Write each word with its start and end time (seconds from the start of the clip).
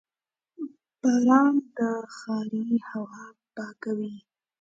•باران 1.01 1.55
د 1.77 1.79
ښاري 2.15 2.65
هوا 2.89 3.23
پاکوي. 3.55 4.15